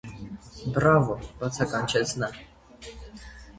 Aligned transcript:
-Բռա՜վո,- 0.77 1.17
բացականչեց 1.43 2.17
նա: 2.25 2.33